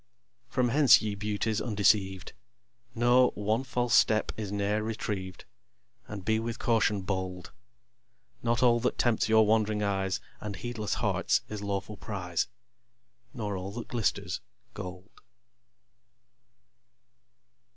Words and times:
From 0.49 0.69
hence, 0.69 1.03
ye 1.03 1.13
Beauties 1.13 1.61
undeceived, 1.61 2.33
Know, 2.95 3.29
one 3.35 3.63
false 3.63 3.93
step 3.93 4.31
is 4.35 4.51
ne'er 4.51 4.81
retrieved, 4.83 5.45
And 6.07 6.25
be 6.25 6.39
with 6.39 6.57
caution 6.57 7.03
bold. 7.03 7.51
Not 8.41 8.63
all 8.63 8.79
that 8.79 8.97
tempts 8.97 9.29
your 9.29 9.45
wand'ring 9.45 9.83
eyes 9.83 10.19
And 10.39 10.55
heedless 10.55 10.95
hearts, 10.95 11.41
is 11.49 11.61
lawful 11.61 11.97
prize; 11.97 12.47
Nor 13.31 13.55
all 13.55 13.71
that 13.73 13.89
glisters, 13.89 14.41
gold. 14.73 15.21